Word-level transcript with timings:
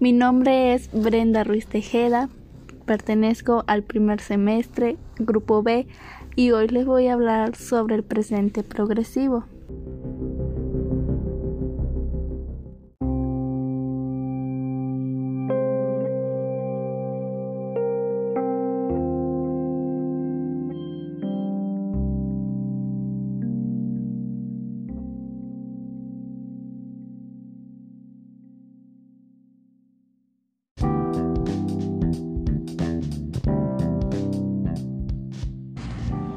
Mi 0.00 0.12
nombre 0.12 0.74
es 0.74 0.90
Brenda 0.92 1.42
Ruiz 1.42 1.66
Tejeda, 1.66 2.28
pertenezco 2.86 3.64
al 3.66 3.82
primer 3.82 4.20
semestre, 4.20 4.96
Grupo 5.18 5.64
B, 5.64 5.88
y 6.36 6.52
hoy 6.52 6.68
les 6.68 6.86
voy 6.86 7.08
a 7.08 7.14
hablar 7.14 7.56
sobre 7.56 7.96
el 7.96 8.04
presente 8.04 8.62
progresivo. 8.62 9.44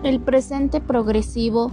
El 0.03 0.19
presente 0.19 0.81
progresivo 0.81 1.69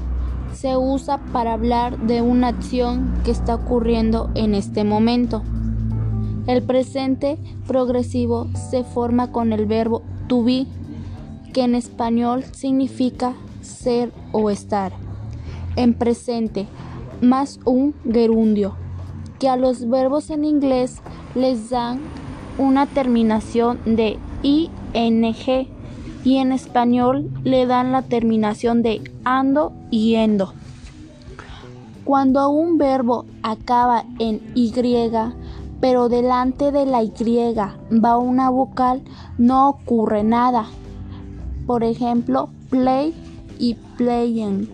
se 0.52 0.77
usa 0.77 1.18
para 1.32 1.55
hablar 1.55 1.98
de 1.98 2.20
una 2.20 2.48
acción 2.48 3.14
que 3.24 3.30
está 3.30 3.54
ocurriendo 3.54 4.30
en 4.34 4.54
este 4.54 4.84
momento. 4.84 5.42
El 6.46 6.62
presente 6.62 7.38
progresivo 7.66 8.48
se 8.70 8.84
forma 8.84 9.32
con 9.32 9.54
el 9.54 9.64
verbo 9.64 10.02
to 10.27 10.45
be, 10.45 10.66
que 11.54 11.62
en 11.62 11.74
español 11.74 12.45
significa 12.52 13.32
ser 13.62 14.12
o 14.32 14.51
estar. 14.51 14.92
En 15.76 15.95
presente, 15.95 16.66
más 17.23 17.60
un 17.65 17.95
gerundio, 18.04 18.74
que 19.38 19.48
a 19.48 19.57
los 19.57 19.88
verbos 19.88 20.29
en 20.29 20.45
inglés 20.45 21.01
les 21.35 21.70
dan 21.70 22.01
una 22.59 22.85
terminación 22.85 23.79
de 23.87 24.18
ing 24.42 24.68
y 26.29 26.37
en 26.37 26.52
español 26.52 27.30
le 27.43 27.65
dan 27.65 27.90
la 27.90 28.02
terminación 28.02 28.82
de 28.82 29.01
ando 29.24 29.73
y 29.90 30.16
endo. 30.16 30.52
Cuando 32.04 32.51
un 32.51 32.76
verbo 32.76 33.24
acaba 33.43 34.04
en 34.18 34.43
Y, 34.54 34.74
pero 35.80 36.10
delante 36.10 36.70
de 36.70 36.85
la 36.85 37.02
Y 37.02 37.12
va 38.04 38.18
una 38.18 38.51
vocal, 38.51 39.01
no 39.38 39.70
ocurre 39.70 40.23
nada. 40.23 40.66
Por 41.66 41.82
ejemplo, 41.82 42.51
play 42.68 43.15
y 43.59 43.76
playing. 43.96 44.68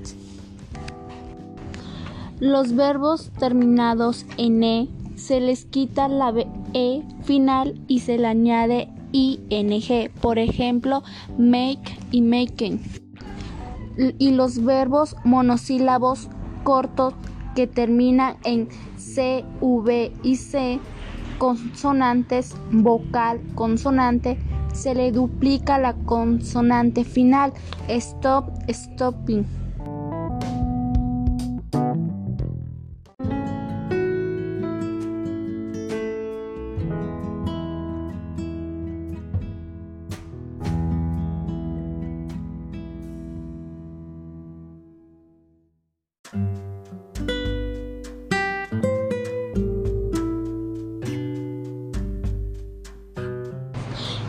Los 2.41 2.75
verbos 2.75 3.31
terminados 3.39 4.27
en 4.39 4.65
E 4.65 4.89
se 5.15 5.39
les 5.39 5.67
quita 5.67 6.09
la 6.09 6.35
E 6.73 7.03
final 7.23 7.81
y 7.87 8.01
se 8.01 8.19
le 8.19 8.27
añade 8.27 8.89
ing, 9.15 10.11
por 10.21 10.39
ejemplo, 10.39 11.03
make 11.39 11.97
y 12.11 12.21
making. 12.21 12.81
Y 14.19 14.33
los 14.33 14.63
verbos 14.65 15.17
monosílabos 15.25 16.29
cortos 16.65 17.15
que 17.55 17.67
terminan 17.67 18.37
en 18.45 18.69
C, 18.97 19.45
V 19.61 20.13
y 20.25 20.37
C, 20.37 20.81
consonantes, 21.39 22.57
vocal, 22.73 23.41
consonante, 23.55 24.37
se 24.73 24.95
le 24.95 25.13
duplica 25.13 25.79
la 25.79 25.95
consonante 25.95 27.05
final, 27.05 27.53
stop, 27.89 28.51
stopping. 28.69 29.64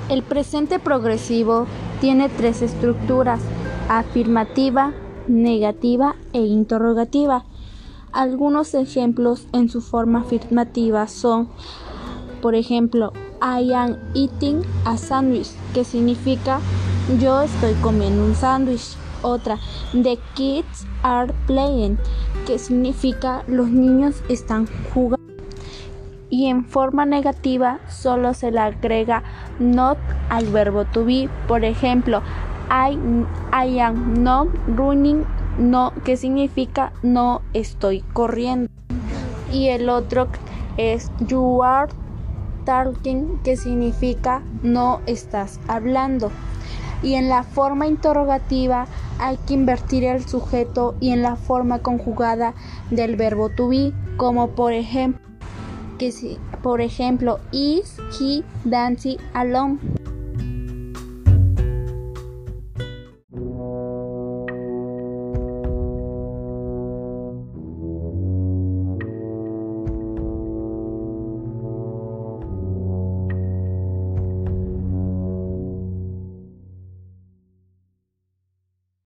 El 0.07 0.21
presente 0.21 0.79
progresivo 0.79 1.65
tiene 1.99 2.29
tres 2.29 2.61
estructuras, 2.61 3.41
afirmativa, 3.89 4.93
negativa 5.27 6.15
e 6.31 6.41
interrogativa. 6.41 7.43
Algunos 8.11 8.75
ejemplos 8.75 9.47
en 9.51 9.67
su 9.67 9.81
forma 9.81 10.21
afirmativa 10.21 11.07
son, 11.07 11.49
por 12.41 12.55
ejemplo, 12.55 13.13
I 13.41 13.73
am 13.73 13.97
eating 14.13 14.61
a 14.85 14.95
sandwich, 14.97 15.49
que 15.73 15.83
significa 15.83 16.59
yo 17.19 17.41
estoy 17.41 17.73
comiendo 17.81 18.23
un 18.23 18.35
sándwich. 18.35 18.95
Otra, 19.25 19.57
the 19.91 20.19
kids 20.35 20.85
are 21.01 21.33
playing, 21.47 21.97
que 22.45 22.59
significa 22.59 23.43
los 23.47 23.67
niños 23.69 24.21
están 24.29 24.67
jugando 24.93 25.25
y 26.29 26.47
en 26.47 26.65
forma 26.65 27.05
negativa 27.05 27.79
solo 27.87 28.33
se 28.33 28.51
le 28.51 28.59
agrega 28.59 29.23
not 29.57 29.97
al 30.29 30.45
verbo 30.47 30.85
to 30.85 31.05
be. 31.05 31.29
Por 31.47 31.63
ejemplo, 31.63 32.21
I, 32.69 32.97
I 33.53 33.79
am 33.79 34.21
not 34.21 34.49
running, 34.67 35.25
no, 35.57 35.93
que 36.03 36.17
significa 36.17 36.93
no 37.01 37.41
estoy 37.53 38.01
corriendo. 38.13 38.69
Y 39.51 39.69
el 39.69 39.89
otro 39.89 40.27
es 40.77 41.09
you 41.25 41.63
are 41.63 41.91
talking, 42.65 43.39
que 43.43 43.55
significa 43.55 44.41
no 44.61 44.99
estás 45.05 45.59
hablando. 45.67 46.31
Y 47.05 47.13
en 47.13 47.29
la 47.29 47.43
forma 47.43 47.87
interrogativa 47.87 48.87
hay 49.19 49.37
que 49.47 49.53
invertir 49.53 50.03
el 50.03 50.27
sujeto 50.27 50.95
y 50.99 51.11
en 51.11 51.21
la 51.21 51.37
forma 51.37 51.79
conjugada 51.79 52.53
del 52.91 53.15
verbo 53.15 53.49
to 53.49 53.69
be, 53.69 53.93
como 54.17 54.49
por 54.49 54.73
ejemplo 54.73 55.25
que 55.97 56.11
si, 56.11 56.37
por 56.61 56.81
ejemplo, 56.81 57.39
is 57.51 57.97
he 58.19 58.43
dancing 58.65 59.17
alone? 59.33 59.77